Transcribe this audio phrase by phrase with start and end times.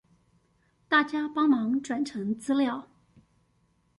[0.87, 2.87] 大家幫忙轉成資料